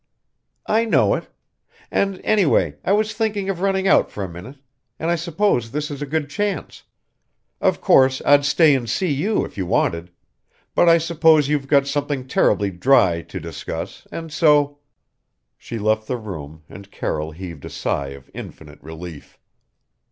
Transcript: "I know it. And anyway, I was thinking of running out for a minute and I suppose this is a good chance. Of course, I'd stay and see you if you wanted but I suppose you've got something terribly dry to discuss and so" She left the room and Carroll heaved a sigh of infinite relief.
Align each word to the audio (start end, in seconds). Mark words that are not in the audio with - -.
"I 0.65 0.85
know 0.85 1.13
it. 1.13 1.27
And 1.91 2.19
anyway, 2.23 2.75
I 2.83 2.91
was 2.91 3.13
thinking 3.13 3.51
of 3.51 3.61
running 3.61 3.87
out 3.87 4.09
for 4.09 4.23
a 4.23 4.27
minute 4.27 4.57
and 4.97 5.11
I 5.11 5.15
suppose 5.15 5.69
this 5.69 5.91
is 5.91 6.01
a 6.01 6.07
good 6.07 6.27
chance. 6.27 6.81
Of 7.61 7.81
course, 7.81 8.19
I'd 8.25 8.43
stay 8.43 8.73
and 8.73 8.89
see 8.89 9.11
you 9.11 9.45
if 9.45 9.59
you 9.59 9.67
wanted 9.67 10.09
but 10.73 10.89
I 10.89 10.97
suppose 10.97 11.49
you've 11.49 11.67
got 11.67 11.85
something 11.85 12.27
terribly 12.27 12.71
dry 12.71 13.21
to 13.21 13.39
discuss 13.39 14.07
and 14.11 14.33
so" 14.33 14.79
She 15.59 15.77
left 15.77 16.07
the 16.07 16.17
room 16.17 16.63
and 16.67 16.89
Carroll 16.89 17.29
heaved 17.29 17.63
a 17.65 17.69
sigh 17.69 18.07
of 18.07 18.27
infinite 18.33 18.81
relief. 18.81 19.37